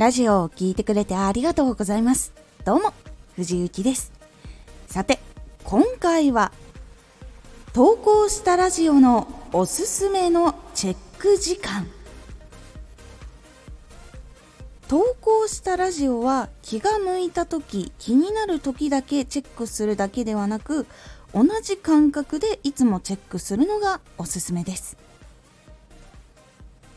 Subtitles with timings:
[0.00, 2.32] ラジオを聴いてくれてありがとうございます。
[2.64, 2.94] どうも、
[3.36, 4.12] 藤幸です。
[4.86, 5.18] さて、
[5.62, 6.52] 今回は、
[7.74, 11.86] 投稿したラジオのおすすめのチェック時間。
[14.88, 20.86] 投稿したラジオは気が向いた時、気になる時だけチェックするだけではなく、
[21.34, 24.96] 同じ感覚でいつもチェックするのがおすすめです。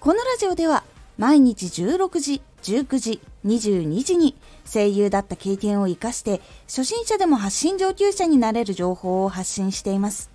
[0.00, 0.82] このラジオでは
[1.16, 10.30] 毎日16時、19時、22時に声優だった経験を活かして初心者でも発信上級者になれる情報を発信しています。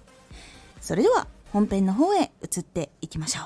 [0.81, 3.41] それでは本編の方へ移っていきましょ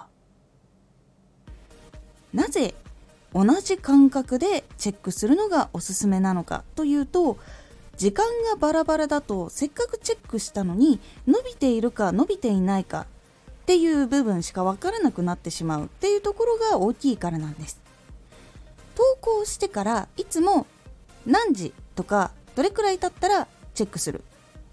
[2.33, 2.37] う。
[2.37, 2.75] なぜ
[3.33, 7.37] 同じ感覚でチェックするのがおすすめなのかというと
[7.97, 13.07] 時間がバラバラだとせっかくチェックしたのに伸びているか伸びていないか
[13.61, 17.81] っていう部分しか分からなくなってしまうっていうところが大きいからなんです
[19.27, 20.65] 稿してからいつも
[21.25, 24.23] 何時とかどれくらい経ったらチェックする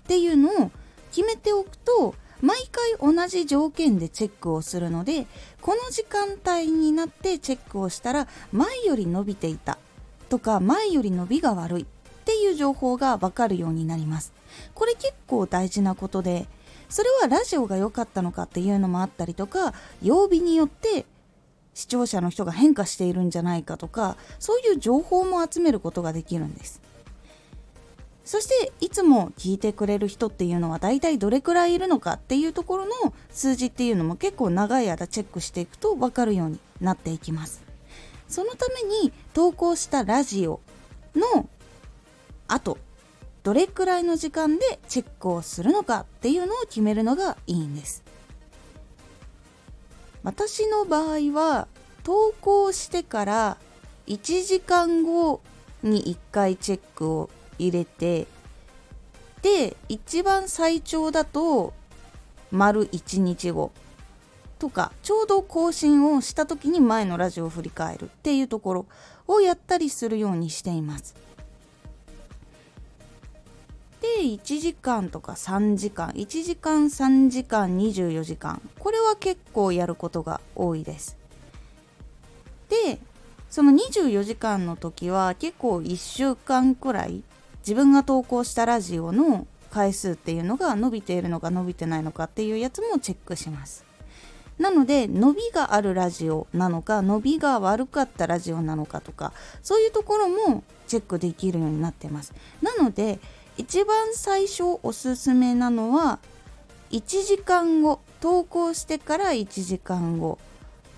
[0.05, 0.71] っていうのを
[1.11, 5.27] 決めておくと毎回同じ条件でチェックをするので
[5.61, 9.79] この時間帯になってチェックをしたら前より伸びていた
[10.29, 11.87] とか前より伸びが悪いっ
[12.25, 14.33] ていう情報がわかるようになります。
[14.75, 16.47] これ結構大事なことで
[16.89, 21.07] それはラジオが良かったのかっていうのもあったりとか曜日によって
[21.75, 26.81] 視聴者の人が変化しているんじゃないかとかそういう情報も集めることができるんです。
[28.25, 37.63] そしていつも聞いてくれる人っていうのは大体どれくらいいるのかっていうところの数字っていうのも結構長い間チェックしていくと分かるようになっていきます。
[38.27, 40.61] そのために投稿したラジオ
[41.15, 41.49] の
[42.49, 42.79] 後
[43.43, 48.03] どれくらいの時間でチェックをするのかっていうのを決めるのがいいんです。
[50.25, 51.69] 私の場合は
[52.03, 53.57] 投稿してから
[54.07, 55.41] 1時間後
[55.83, 58.27] に1回チェックを入れて
[59.43, 61.75] で一番最長だと
[62.51, 63.71] 丸1日後
[64.59, 68.87] とかちょうど更新をした時に前のラジオを振り返るっていうところ
[69.29, 71.15] をやったりするようにしています。
[74.25, 81.19] で1時間とか3時間1時間3時間24時間これは結構やることが多いです。
[82.71, 82.99] で
[83.51, 87.23] その24時間の時は結構1週間くらい
[87.59, 93.85] 自分が投稿したラジオの回数っていうのが伸びているのか伸びてないのかっていうやつもチェックします。
[94.59, 102.33] なので伸びがあるラジオなのか伸びが悪かったラジオなのかとかそういうところもチェックできるようになってます。
[102.63, 103.19] なので
[103.57, 106.19] 一番最初おすすめなのは
[106.91, 110.39] 1時間後投稿してから1時間後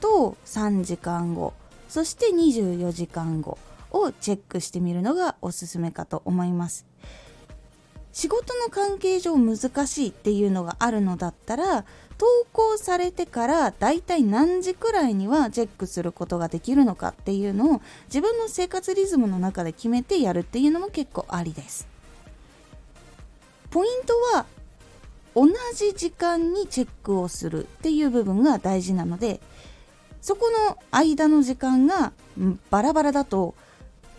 [0.01, 1.53] と3時間後
[1.89, 3.59] そして24時間後
[3.91, 6.87] をチェックしてみるのがおすすめかと思います。
[8.13, 11.85] 仕事の関係上難しいっていうのがあるのだったら
[12.17, 21.87] 投稿されてからだいたい何時くらいにはチェックすることができるのかっていうのを自分の生活リズムの中で決めてやるっていうのも結構ありです。
[23.77, 24.47] ポイントは
[25.35, 29.39] 同じ時間にチェックをするっていう部分が大事なので
[30.23, 32.15] そこの間の時間が
[32.71, 33.55] バラバラだと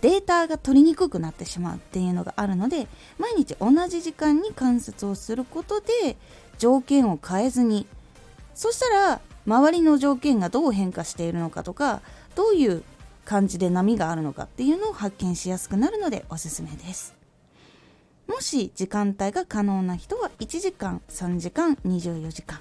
[0.01, 2.87] データが取りにくくなってしまうっていうのがあるので
[3.17, 6.17] 毎日同じ時間に観察をすることで
[6.59, 7.87] 条件を変えずに
[8.53, 12.01] そしたら周りの条件がどう変化しているのかとか
[12.35, 12.83] どういう
[13.25, 17.16] 感じで波があるのかっていうのを発見しやすくなるのでおすすめです。
[18.27, 22.59] もし時間帯が可能な人は1時間3時間24時間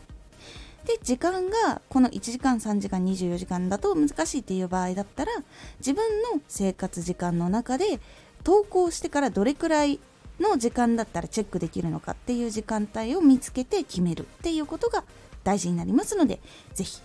[0.85, 5.33] で時間がこの1時間3時間24時間だと難しいっていう場合だったら
[5.81, 8.01] 自分の生活時間の中で
[8.45, 9.99] 投稿してからどれくらい
[10.39, 15.03] の時間だったらチェックできるのかっていう時間帯を見つけて決めるっていうことが
[15.43, 16.41] 大事になりますので
[16.75, 17.01] 是非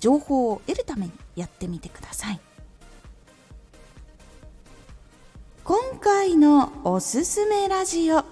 [0.00, 2.40] 情報を得るためにやってみてください。
[6.04, 8.22] 今回のおすすめラジオ。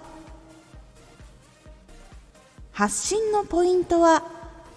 [2.71, 4.23] 発信のポイントは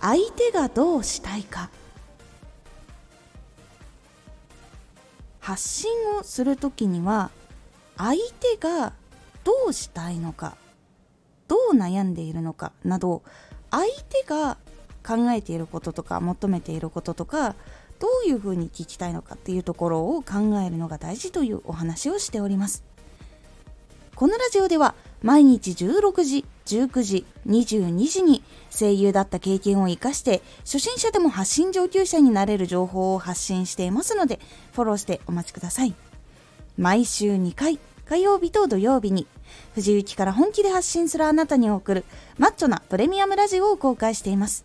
[0.00, 1.68] 相手がどうしたいか。
[5.40, 7.28] 発信をする時には
[7.98, 8.94] 相手が
[9.44, 10.56] どうしたいのか
[11.48, 13.22] どう悩んでいるのかなど
[13.70, 14.56] 相手が
[15.06, 17.56] 考えていることとか求めていることとか
[17.98, 22.84] どういうふうに聞きたいのかっていうところを考えるのが大事というお話をしております。
[24.14, 34.40] このラジオでは毎日16時19時22時に声優だった経験を生かして初心者でも発信上級者になれる情報を発信していますので
[34.72, 35.94] フォローしてお待ちください。
[36.78, 37.78] 毎週2回
[38.08, 39.26] 火曜日と土曜日に
[39.74, 42.04] 藤雪から本気で発信するあなたに送る
[42.38, 44.64] マッチョなプレミアムラジオを公開しています。